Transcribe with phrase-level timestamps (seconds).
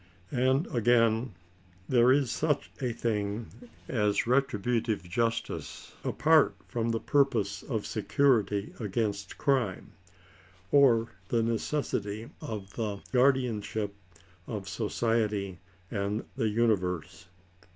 [0.31, 1.35] And again;"
[1.87, 3.49] there is such a thing
[3.87, 9.91] as retribu tive justice, apart from the purpose of security against crime,
[10.71, 13.93] or the necessity of the guardianship
[14.47, 15.59] of society
[15.91, 17.27] and the universe."